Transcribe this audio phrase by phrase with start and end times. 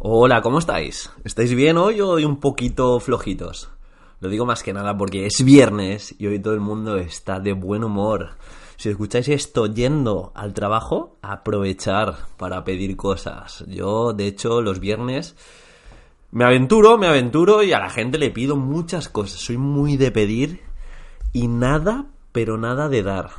[0.00, 1.10] Hola, ¿cómo estáis?
[1.24, 3.68] ¿Estáis bien hoy o hoy un poquito flojitos?
[4.20, 7.52] Lo digo más que nada porque es viernes y hoy todo el mundo está de
[7.52, 8.36] buen humor.
[8.76, 13.64] Si escucháis esto yendo al trabajo, aprovechar para pedir cosas.
[13.66, 15.34] Yo, de hecho, los viernes
[16.30, 19.40] me aventuro, me aventuro y a la gente le pido muchas cosas.
[19.40, 20.60] Soy muy de pedir
[21.32, 23.30] y nada, pero nada de dar.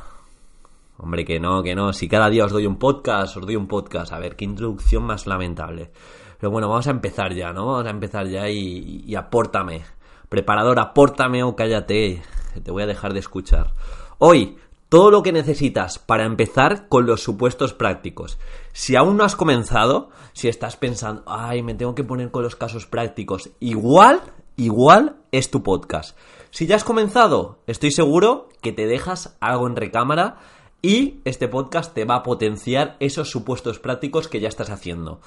[0.98, 1.94] Hombre, que no, que no.
[1.94, 4.12] Si cada día os doy un podcast, os doy un podcast.
[4.12, 5.92] A ver, qué introducción más lamentable.
[6.40, 7.68] Pero bueno, vamos a empezar ya, ¿no?
[7.68, 9.84] Vamos a empezar ya y, apórtame.
[10.30, 12.22] Preparador, apórtame o cállate.
[12.64, 13.74] Te voy a dejar de escuchar.
[14.20, 18.40] Hoy, todo lo que necesitas para empezar con los supuestos prácticos.
[18.72, 22.56] Si aún no has comenzado, si estás pensando, ay, me tengo que poner con los
[22.56, 24.22] casos prácticos, igual,
[24.56, 26.18] igual es tu podcast.
[26.52, 30.38] Si ya has comenzado, estoy seguro que te dejas algo en recámara
[30.82, 35.20] y este podcast te va a potenciar esos supuestos prácticos que ya estás haciendo.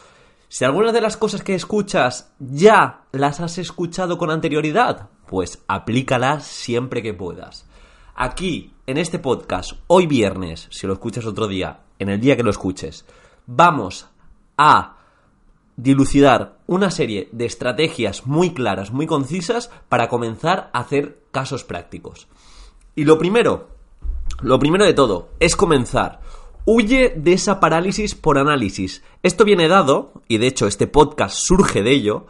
[0.53, 6.47] Si algunas de las cosas que escuchas ya las has escuchado con anterioridad, pues aplícalas
[6.47, 7.65] siempre que puedas.
[8.15, 12.43] Aquí, en este podcast, hoy viernes, si lo escuchas otro día, en el día que
[12.43, 13.07] lo escuches,
[13.47, 14.09] vamos
[14.59, 14.99] a
[15.77, 22.29] dilucidar una serie de estrategias muy claras, muy concisas, para comenzar a hacer casos prácticos.
[22.95, 23.71] Y lo primero,
[24.43, 26.21] lo primero de todo, es comenzar.
[26.65, 29.03] Huye de esa parálisis por análisis.
[29.25, 32.27] Esto viene dado, y de hecho este podcast surge de ello,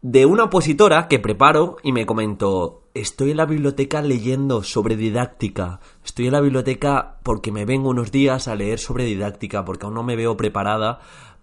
[0.00, 5.80] de una opositora que preparo y me comentó, estoy en la biblioteca leyendo sobre didáctica,
[6.02, 9.94] estoy en la biblioteca porque me vengo unos días a leer sobre didáctica, porque aún
[9.94, 11.00] no me veo preparada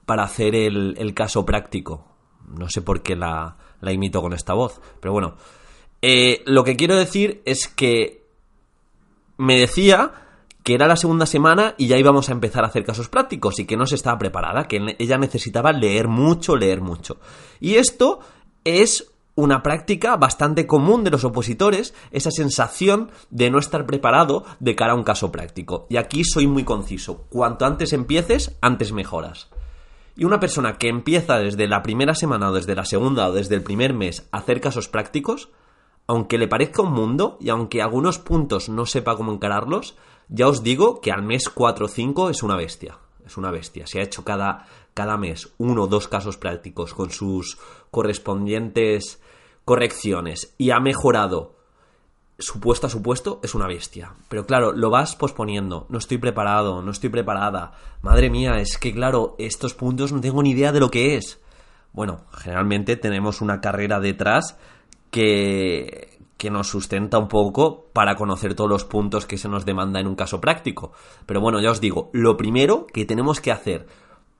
[0.07, 2.07] para hacer el, caso práctico.
[2.47, 5.35] No sé por qué la, la imito con esta voz, pero bueno.
[6.01, 8.23] Eh, lo que quiero decir es que
[9.37, 10.26] me decía
[10.67, 13.65] que era la segunda semana y ya íbamos a empezar a hacer casos prácticos y
[13.65, 17.21] que no se estaba preparada, que ella necesitaba leer mucho, leer mucho.
[17.61, 18.19] Y esto
[18.65, 24.75] es una práctica bastante común de los opositores, esa sensación de no estar preparado de
[24.75, 25.87] cara a un caso práctico.
[25.89, 27.27] Y aquí soy muy conciso.
[27.29, 29.47] Cuanto antes empieces, antes mejoras.
[30.17, 33.55] Y una persona que empieza desde la primera semana o desde la segunda o desde
[33.55, 35.47] el primer mes a hacer casos prácticos,
[36.07, 39.97] aunque le parezca un mundo y aunque algunos puntos no sepa cómo encararlos,
[40.29, 42.97] ya os digo que al mes 4 o 5 es una bestia.
[43.25, 43.85] Es una bestia.
[43.87, 47.57] Se ha hecho cada, cada mes uno o dos casos prácticos con sus
[47.91, 49.21] correspondientes
[49.65, 51.57] correcciones y ha mejorado
[52.39, 54.13] supuesto a supuesto, es una bestia.
[54.29, 55.87] Pero claro, lo vas posponiendo.
[55.89, 57.73] No estoy preparado, no estoy preparada.
[58.01, 61.41] Madre mía, es que claro, estos puntos no tengo ni idea de lo que es.
[61.93, 64.57] Bueno, generalmente tenemos una carrera detrás
[65.11, 69.99] que, que nos sustenta un poco para conocer todos los puntos que se nos demanda
[69.99, 70.91] en un caso práctico.
[71.25, 73.87] Pero bueno, ya os digo, lo primero que tenemos que hacer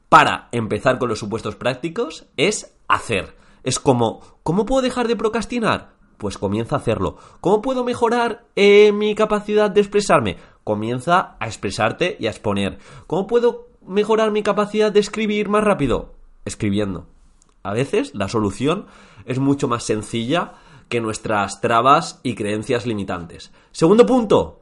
[0.10, 3.36] para empezar con los supuestos prácticos es hacer.
[3.64, 5.94] Es como, ¿cómo puedo dejar de procrastinar?
[6.18, 7.18] Pues comienza a hacerlo.
[7.42, 10.38] ¿Cómo puedo mejorar eh, mi capacidad de expresarme?
[10.64, 12.80] Comienza a expresarte y a exponer.
[13.06, 16.14] ¿Cómo puedo mejorar mi capacidad de escribir más rápido?
[16.46, 17.08] Escribiendo.
[17.64, 18.86] A veces la solución
[19.28, 20.54] es mucho más sencilla
[20.90, 23.52] que nuestras trabas y creencias limitantes.
[23.72, 24.62] Segundo punto,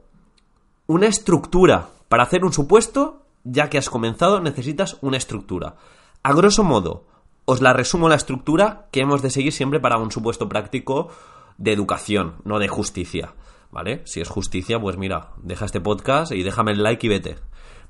[0.87, 1.89] una estructura.
[2.09, 5.75] Para hacer un supuesto, ya que has comenzado, necesitas una estructura.
[6.23, 7.05] A grosso modo,
[7.45, 11.09] os la resumo la estructura que hemos de seguir siempre para un supuesto práctico
[11.57, 13.33] de educación, no de justicia.
[13.71, 14.01] ¿Vale?
[14.05, 17.35] Si es justicia, pues mira, deja este podcast y déjame el like y vete.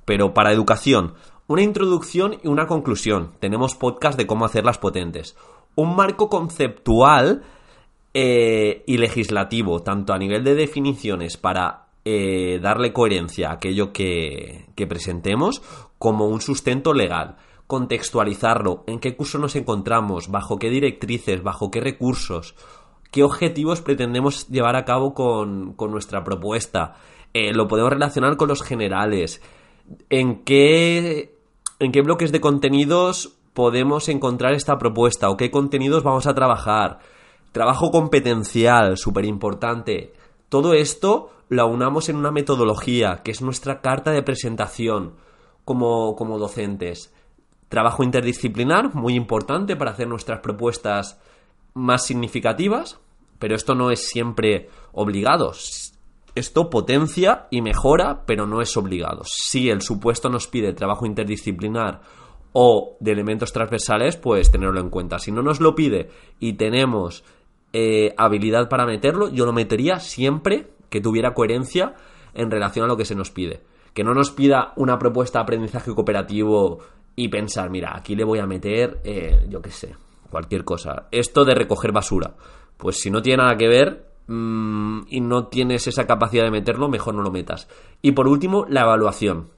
[0.04, 1.14] Pero para educación,
[1.48, 3.34] una introducción y una conclusión.
[3.40, 5.36] Tenemos podcast de cómo hacerlas potentes.
[5.76, 7.44] Un marco conceptual
[8.14, 14.68] eh, y legislativo, tanto a nivel de definiciones para eh, darle coherencia a aquello que,
[14.76, 15.62] que presentemos,
[15.98, 17.38] como un sustento legal
[17.68, 22.56] contextualizarlo, en qué curso nos encontramos, bajo qué directrices, bajo qué recursos,
[23.12, 26.96] qué objetivos pretendemos llevar a cabo con, nuestra propuesta.
[27.34, 29.42] Eh, lo podemos relacionar con los generales.
[30.10, 31.38] ¿En qué,
[31.80, 35.32] ¿En qué bloques de contenidos podemos encontrar esta propuesta?
[35.32, 37.00] ¿O qué contenidos vamos a trabajar?
[37.52, 40.14] Trabajo competencial, súper importante.
[40.50, 45.16] Todo esto lo unamos en una metodología, que es nuestra carta de presentación
[45.64, 47.12] como, como docentes
[47.70, 51.20] Trabajo interdisciplinar, muy importante para hacer nuestras propuestas
[51.74, 53.00] más significativas,
[53.40, 55.52] pero esto no es siempre obligado.
[56.36, 59.24] Esto potencia y mejora, pero no es obligado.
[59.26, 62.02] Si el supuesto nos pide trabajo interdisciplinar
[62.58, 65.20] o de elementos transversales, pues tenerlo en cuenta.
[65.20, 66.10] Si no nos lo pide
[66.40, 67.26] y tenemos
[67.74, 71.96] eh, habilidad para meterlo, yo lo metería siempre que tuviera coherencia
[72.34, 73.64] en relación a lo que se nos pide.
[73.94, 76.80] Que no nos pida una propuesta de aprendizaje cooperativo
[77.18, 79.94] y pensar, mira, aquí le voy a meter, eh, yo qué sé,
[80.30, 81.10] cualquier cosa.
[81.12, 82.36] Esto de recoger basura.
[82.78, 86.88] Pues si no tiene nada que ver mmm, y no tienes esa capacidad de meterlo,
[86.88, 87.68] mejor no lo metas.
[88.02, 89.50] Y por último, la evaluación.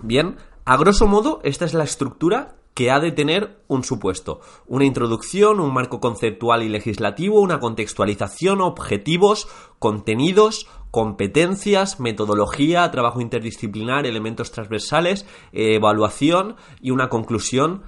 [0.00, 0.36] Bien,
[0.68, 4.42] a grosso modo, esta es la estructura que ha de tener un supuesto.
[4.66, 9.48] Una introducción, un marco conceptual y legislativo, una contextualización, objetivos,
[9.78, 17.84] contenidos, competencias, metodología, trabajo interdisciplinar, elementos transversales, evaluación y una conclusión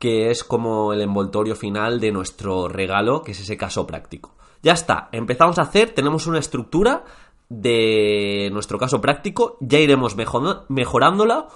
[0.00, 4.34] que es como el envoltorio final de nuestro regalo, que es ese caso práctico.
[4.64, 7.04] Ya está, empezamos a hacer, tenemos una estructura
[7.48, 11.46] de nuestro caso práctico, ya iremos mejorándola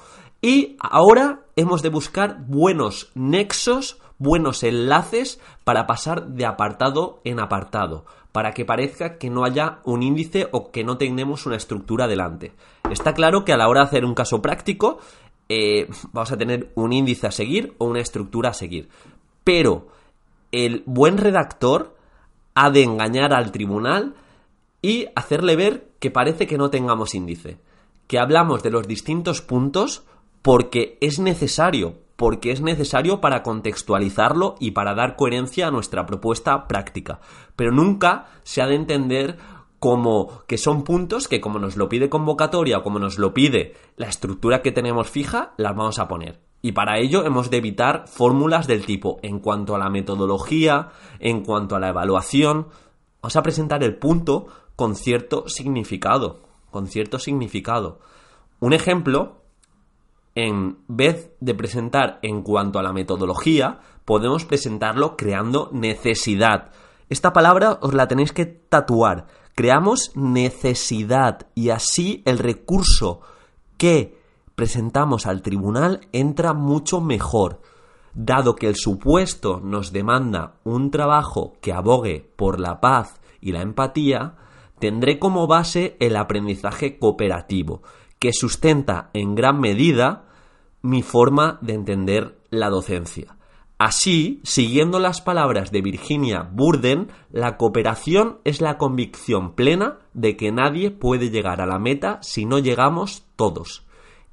[0.42, 8.06] y ahora hemos de buscar buenos nexos, buenos enlaces para pasar de apartado en apartado,
[8.32, 12.52] para que parezca que no haya un índice o que no tengamos una estructura delante.
[12.90, 14.98] Está claro que a la hora de hacer un caso práctico
[15.48, 18.88] eh, vamos a tener un índice a seguir o una estructura a seguir.
[19.44, 19.88] Pero
[20.52, 21.96] el buen redactor
[22.54, 24.14] ha de engañar al tribunal
[24.80, 27.58] y hacerle ver que parece que no tengamos índice,
[28.06, 30.04] que hablamos de los distintos puntos
[30.42, 36.68] porque es necesario, porque es necesario para contextualizarlo y para dar coherencia a nuestra propuesta
[36.68, 37.20] práctica.
[37.56, 39.38] Pero nunca se ha de entender
[39.78, 43.74] como que son puntos que como nos lo pide convocatoria o como nos lo pide
[43.96, 46.40] la estructura que tenemos fija, las vamos a poner.
[46.62, 51.42] Y para ello hemos de evitar fórmulas del tipo en cuanto a la metodología, en
[51.42, 52.66] cuanto a la evaluación,
[53.22, 54.46] vamos a presentar el punto
[54.76, 58.00] con cierto significado, con cierto significado.
[58.60, 59.39] Un ejemplo
[60.34, 66.70] en vez de presentar en cuanto a la metodología, podemos presentarlo creando necesidad.
[67.08, 69.26] Esta palabra os la tenéis que tatuar.
[69.54, 73.20] Creamos necesidad y así el recurso
[73.76, 74.18] que
[74.54, 77.62] presentamos al tribunal entra mucho mejor.
[78.14, 83.62] Dado que el supuesto nos demanda un trabajo que abogue por la paz y la
[83.62, 84.36] empatía,
[84.78, 87.82] tendré como base el aprendizaje cooperativo,
[88.20, 90.26] que sustenta en gran medida
[90.82, 93.36] mi forma de entender la docencia.
[93.78, 100.52] Así, siguiendo las palabras de Virginia Burden, la cooperación es la convicción plena de que
[100.52, 103.86] nadie puede llegar a la meta si no llegamos todos.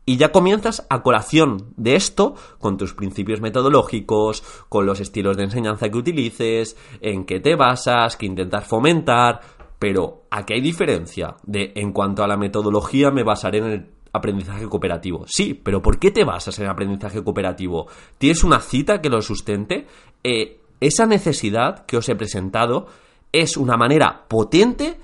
[0.06, 5.44] Y ya comienzas a colación de esto con tus principios metodológicos, con los estilos de
[5.44, 9.42] enseñanza que utilices, en qué te basas, qué intentas fomentar,
[9.80, 14.68] pero aquí hay diferencia de en cuanto a la metodología me basaré en el aprendizaje
[14.68, 15.26] cooperativo.
[15.28, 17.88] Sí, pero ¿por qué te basas en aprendizaje cooperativo?
[18.18, 19.88] ¿Tienes una cita que lo sustente?
[20.24, 22.88] Eh, esa necesidad que os he presentado
[23.32, 25.00] es una manera potente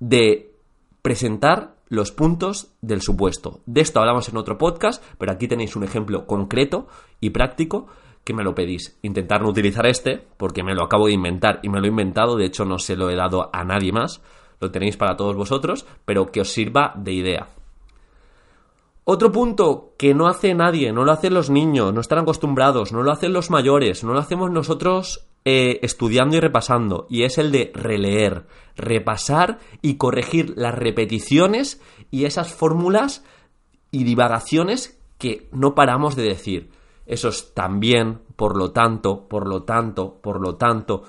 [0.00, 0.54] de
[1.02, 3.60] presentar los puntos del supuesto.
[3.66, 6.88] De esto hablamos en otro podcast, pero aquí tenéis un ejemplo concreto
[7.20, 7.86] y práctico
[8.26, 8.98] que me lo pedís.
[9.02, 12.36] Intentar no utilizar este, porque me lo acabo de inventar y me lo he inventado,
[12.36, 14.20] de hecho no se lo he dado a nadie más,
[14.60, 17.46] lo tenéis para todos vosotros, pero que os sirva de idea.
[19.04, 23.04] Otro punto que no hace nadie, no lo hacen los niños, no están acostumbrados, no
[23.04, 27.52] lo hacen los mayores, no lo hacemos nosotros eh, estudiando y repasando, y es el
[27.52, 31.80] de releer, repasar y corregir las repeticiones
[32.10, 33.22] y esas fórmulas
[33.92, 36.75] y divagaciones que no paramos de decir.
[37.06, 41.04] Esos también, por lo tanto, por lo tanto, por lo tanto.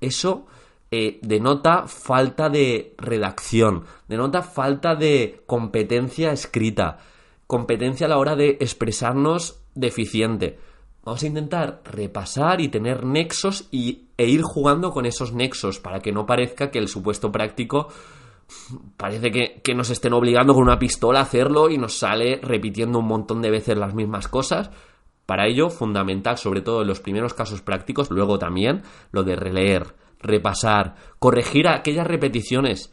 [0.00, 0.46] Eso
[0.90, 6.98] eh, denota falta de redacción, denota falta de competencia escrita,
[7.46, 10.58] competencia a la hora de expresarnos deficiente.
[11.04, 16.00] Vamos a intentar repasar y tener nexos y, e ir jugando con esos nexos para
[16.00, 17.88] que no parezca que el supuesto práctico
[18.96, 23.06] parece que, nos estén obligando con una pistola a hacerlo y nos sale repitiendo un
[23.06, 24.70] montón de veces las mismas cosas.
[25.26, 28.82] Para ello, fundamental, sobre todo en los primeros casos prácticos, luego también
[29.12, 32.92] lo de releer, repasar, corregir aquellas repeticiones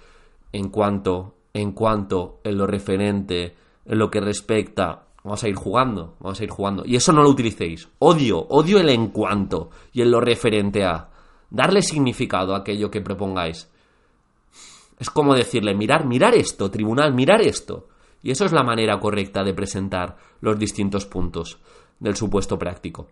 [0.51, 5.07] en cuanto, en cuanto, en lo referente, en lo que respecta.
[5.23, 6.83] Vamos a ir jugando, vamos a ir jugando.
[6.85, 7.89] Y eso no lo utilicéis.
[7.99, 11.09] Odio, odio el en cuanto y en lo referente a.
[11.49, 13.69] Darle significado a aquello que propongáis.
[14.99, 17.87] Es como decirle, mirar, mirar esto, tribunal, mirar esto.
[18.21, 21.57] Y eso es la manera correcta de presentar los distintos puntos.
[21.99, 23.09] del supuesto práctico.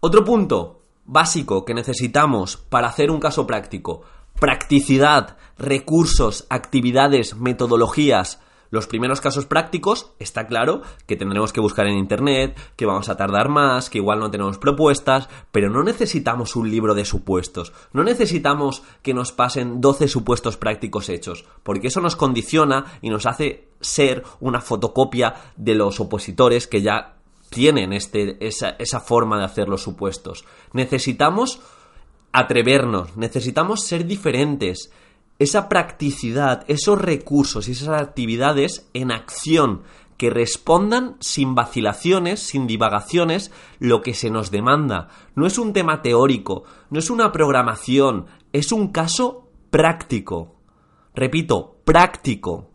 [0.00, 4.02] Otro punto básico que necesitamos para hacer un caso práctico.
[4.38, 8.40] Practicidad, recursos, actividades, metodologías.
[8.70, 13.16] Los primeros casos prácticos, está claro que tendremos que buscar en Internet, que vamos a
[13.16, 18.02] tardar más, que igual no tenemos propuestas, pero no necesitamos un libro de supuestos, no
[18.04, 23.68] necesitamos que nos pasen 12 supuestos prácticos hechos, porque eso nos condiciona y nos hace
[23.80, 27.16] ser una fotocopia de los opositores que ya
[27.50, 30.44] tienen este, esa, esa forma de hacer los supuestos.
[30.72, 31.60] Necesitamos
[32.32, 34.90] atrevernos, necesitamos ser diferentes,
[35.38, 39.82] esa practicidad, esos recursos y esas actividades en acción
[40.16, 45.08] que respondan sin vacilaciones, sin divagaciones, lo que se nos demanda.
[45.34, 50.56] No es un tema teórico, no es una programación, es un caso práctico.
[51.14, 52.70] Repito, práctico.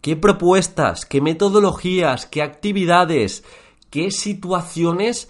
[0.00, 3.44] ¿Qué propuestas, qué metodologías, qué actividades,
[3.90, 5.28] qué situaciones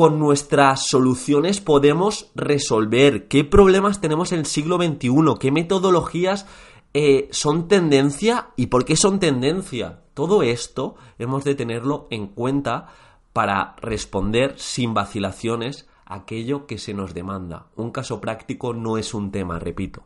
[0.00, 6.46] con nuestras soluciones podemos resolver, qué problemas tenemos en el siglo XXI, qué metodologías
[6.94, 10.00] eh, son tendencia y por qué son tendencia.
[10.14, 12.88] Todo esto hemos de tenerlo en cuenta
[13.34, 17.66] para responder sin vacilaciones aquello que se nos demanda.
[17.76, 20.04] Un caso práctico no es un tema, repito.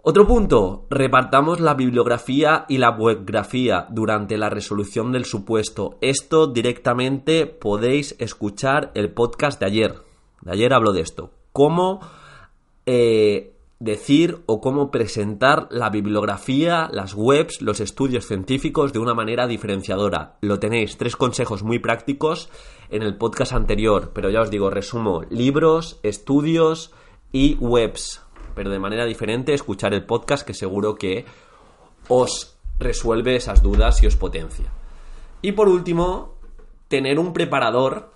[0.00, 5.98] Otro punto, repartamos la bibliografía y la webgrafía durante la resolución del supuesto.
[6.00, 9.94] Esto directamente podéis escuchar el podcast de ayer.
[10.40, 11.32] De ayer hablo de esto.
[11.52, 12.00] Cómo
[12.86, 19.48] eh, decir o cómo presentar la bibliografía, las webs, los estudios científicos de una manera
[19.48, 20.38] diferenciadora.
[20.40, 22.50] Lo tenéis, tres consejos muy prácticos
[22.88, 26.92] en el podcast anterior, pero ya os digo, resumo, libros, estudios
[27.32, 28.22] y webs
[28.58, 31.24] pero de manera diferente, escuchar el podcast que seguro que
[32.08, 34.72] os resuelve esas dudas y os potencia.
[35.42, 36.34] Y por último,
[36.88, 38.10] tener un preparador,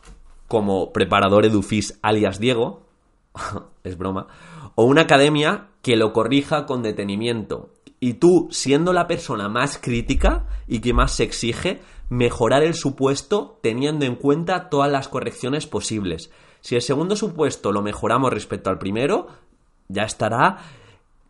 [0.48, 2.82] como preparador Edufis alias Diego,
[3.84, 4.26] es broma,
[4.74, 7.70] o una academia que lo corrija con detenimiento.
[8.00, 13.60] Y tú, siendo la persona más crítica y que más se exige, mejorar el supuesto
[13.62, 16.32] teniendo en cuenta todas las correcciones posibles.
[16.62, 19.28] Si el segundo supuesto lo mejoramos respecto al primero,
[19.92, 20.58] ya estará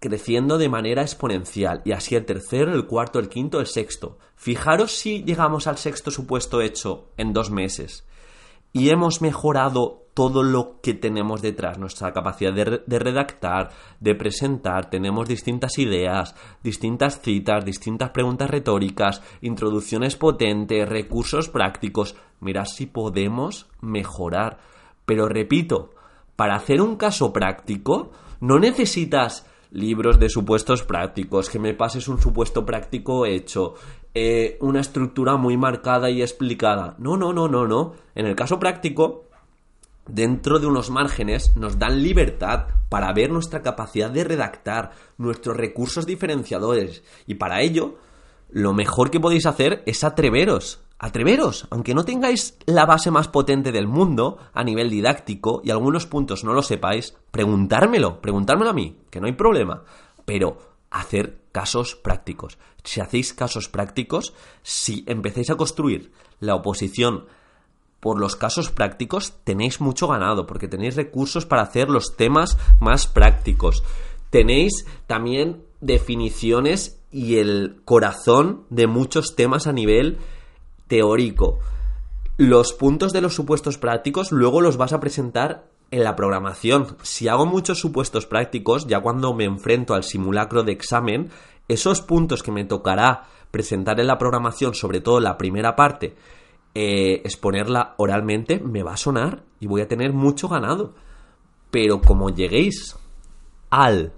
[0.00, 1.80] creciendo de manera exponencial.
[1.84, 4.18] Y así el tercero, el cuarto, el quinto, el sexto.
[4.34, 8.04] Fijaros si llegamos al sexto supuesto hecho en dos meses.
[8.72, 15.26] Y hemos mejorado todo lo que tenemos detrás, nuestra capacidad de, redactar, de presentar, tenemos
[15.28, 22.16] distintas ideas, distintas citas, distintas preguntas retóricas, introducciones potentes, recursos prácticos.
[22.40, 24.58] Mirad si podemos mejorar.
[25.06, 25.90] Pero repito,
[26.36, 28.10] para hacer un caso práctico,
[28.42, 33.74] no necesitas libros de supuestos prácticos, que me pases un supuesto práctico hecho,
[34.14, 36.96] eh, una estructura muy marcada y explicada.
[36.98, 37.94] No, no, no, no, no.
[38.16, 39.26] En el caso práctico,
[40.08, 46.04] dentro de unos márgenes, nos dan libertad para ver nuestra capacidad de redactar, nuestros recursos
[46.04, 47.04] diferenciadores.
[47.28, 47.94] Y para ello,
[48.50, 53.72] lo mejor que podéis hacer es atreveros atreveros, aunque no tengáis la base más potente
[53.72, 58.96] del mundo a nivel didáctico y algunos puntos no lo sepáis, preguntármelo, preguntármelo a mí,
[59.10, 59.82] que no hay problema,
[60.24, 60.58] pero
[60.90, 62.56] hacer casos prácticos.
[62.84, 64.32] Si hacéis casos prácticos,
[64.62, 67.26] si empecéis a construir la oposición
[67.98, 73.08] por los casos prácticos, tenéis mucho ganado, porque tenéis recursos para hacer los temas más
[73.08, 73.82] prácticos.
[74.30, 80.20] Tenéis también definiciones y el corazón de muchos temas a nivel
[80.92, 81.58] teórico.
[82.36, 86.98] Los puntos de los supuestos prácticos luego los vas a presentar en la programación.
[87.00, 91.30] Si hago muchos supuestos prácticos, ya cuando me enfrento al simulacro de examen,
[91.66, 96.14] esos puntos que me tocará presentar en la programación, sobre todo la primera parte,
[96.74, 100.92] eh, exponerla oralmente, me va a sonar y voy a tener mucho ganado.
[101.70, 102.98] Pero como lleguéis
[103.70, 104.12] al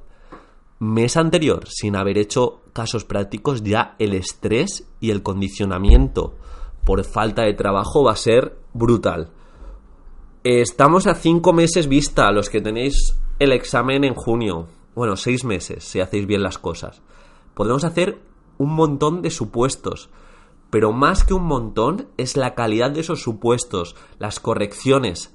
[0.81, 6.35] mes anterior sin haber hecho casos prácticos, ya el estrés y el condicionamiento
[6.85, 9.31] por falta de trabajo va a ser brutal.
[10.43, 14.69] Estamos a cinco meses vista, los que tenéis el examen en junio.
[14.95, 17.03] Bueno, seis meses, si hacéis bien las cosas.
[17.55, 18.21] Podemos hacer
[18.59, 20.11] un montón de supuestos.
[20.71, 25.35] Pero más que un montón es la calidad de esos supuestos, las correcciones.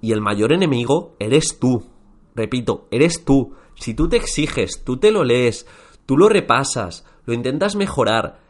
[0.00, 1.86] Y el mayor enemigo eres tú.
[2.34, 3.54] Repito, eres tú.
[3.74, 5.66] Si tú te exiges, tú te lo lees,
[6.06, 8.40] tú lo repasas, lo intentas mejorar,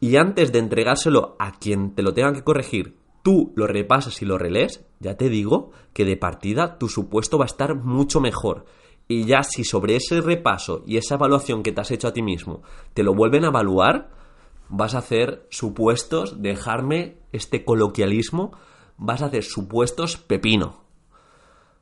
[0.00, 4.24] y antes de entregárselo a quien te lo tenga que corregir, tú lo repasas y
[4.24, 8.64] lo relees, ya te digo que de partida tu supuesto va a estar mucho mejor.
[9.08, 12.22] Y ya si sobre ese repaso y esa evaluación que te has hecho a ti
[12.22, 12.62] mismo
[12.94, 14.10] te lo vuelven a evaluar,
[14.68, 18.52] vas a hacer supuestos, dejarme este coloquialismo,
[18.98, 20.84] vas a hacer supuestos pepino.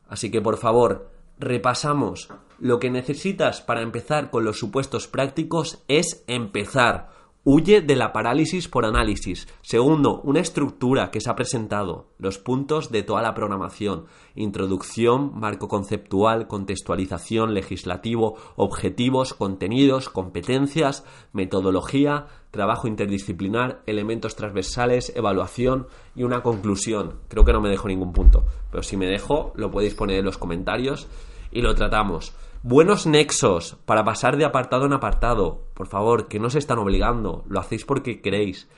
[0.08, 2.28] Así que por favor, repasamos.
[2.58, 7.10] Lo que necesitas para empezar con los supuestos prácticos es empezar.
[7.48, 9.46] Huye de la parálisis por análisis.
[9.62, 15.68] Segundo, una estructura que se ha presentado, los puntos de toda la programación, introducción, marco
[15.68, 25.86] conceptual, contextualización, legislativo, objetivos, contenidos, competencias, metodología, trabajo interdisciplinar, elementos transversales, evaluación
[26.16, 27.20] y una conclusión.
[27.28, 30.24] Creo que no me dejo ningún punto, pero si me dejo, lo podéis poner en
[30.24, 31.06] los comentarios
[31.50, 32.34] y lo tratamos.
[32.68, 35.62] Buenos nexos para pasar de apartado en apartado.
[35.74, 38.68] Por favor, que no se están obligando, lo hacéis porque queréis.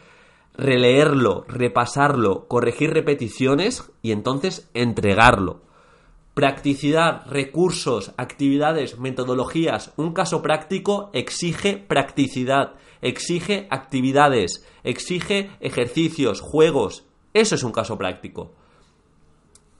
[0.53, 5.63] Releerlo, repasarlo, corregir repeticiones y entonces entregarlo.
[6.35, 9.95] Practicidad, recursos, actividades, metodologías.
[9.97, 17.07] Un caso práctico exige practicidad, exige actividades, exige ejercicios, juegos.
[17.33, 18.53] Eso es un caso práctico.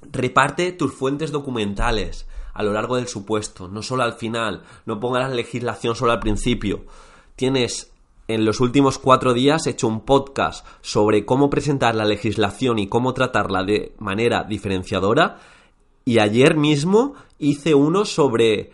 [0.01, 5.29] Reparte tus fuentes documentales a lo largo del supuesto, no solo al final, no pongas
[5.29, 6.85] la legislación solo al principio.
[7.37, 7.93] Tienes
[8.29, 13.15] en los últimos cuatro días hecho un podcast sobre cómo presentar la legislación y cómo
[13.15, 15.39] tratarla de manera diferenciadora.
[16.05, 18.71] Y ayer mismo hice uno sobre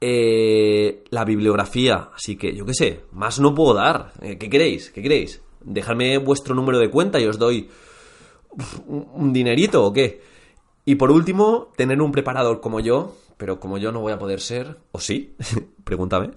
[0.00, 2.10] eh, la bibliografía.
[2.14, 4.12] Así que yo qué sé, más no puedo dar.
[4.20, 4.90] Eh, ¿Qué queréis?
[4.90, 5.42] ¿Qué queréis?
[5.60, 7.68] Dejadme vuestro número de cuenta y os doy
[8.88, 10.20] un dinerito o qué.
[10.88, 14.40] Y por último, tener un preparador como yo, pero como yo no voy a poder
[14.40, 15.36] ser, o sí,
[15.84, 16.30] pregúntame,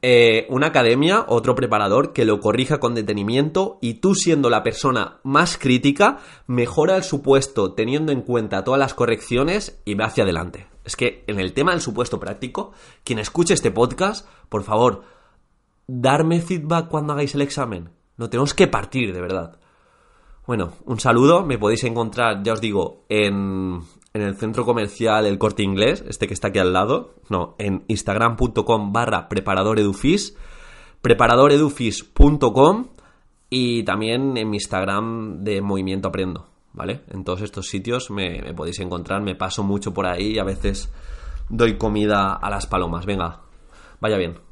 [0.00, 5.18] eh, una academia, otro preparador que lo corrija con detenimiento y tú siendo la persona
[5.24, 10.68] más crítica, mejora el supuesto teniendo en cuenta todas las correcciones y ve hacia adelante.
[10.84, 12.70] Es que en el tema del supuesto práctico,
[13.02, 15.02] quien escuche este podcast, por favor,
[15.88, 17.90] darme feedback cuando hagáis el examen.
[18.18, 19.58] No tenemos que partir, de verdad.
[20.46, 23.80] Bueno, un saludo, me podéis encontrar, ya os digo, en,
[24.16, 27.84] en el centro comercial El Corte Inglés, este que está aquí al lado, no, en
[27.88, 30.36] instagram.com barra preparadoredufis,
[31.02, 32.88] preparadoredufis.com
[33.50, 37.02] y también en mi Instagram de Movimiento Aprendo, ¿vale?
[37.10, 40.92] En todos estos sitios me, podéis encontrar, me paso mucho por ahí y a veces
[41.48, 43.06] doy comida a las palomas.
[43.06, 43.42] Venga,
[44.00, 44.45] vaya bien.